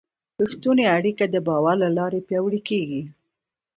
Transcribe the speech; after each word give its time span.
رښتونې 0.41 0.85
اړیکه 0.97 1.25
د 1.29 1.35
باور 1.47 1.75
له 1.83 1.89
لارې 1.97 2.25
پیاوړې 2.27 2.61
کېږي. 2.69 3.03